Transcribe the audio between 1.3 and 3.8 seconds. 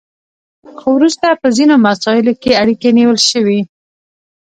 په ځینو مساییلو کې اړیکې نیول شوي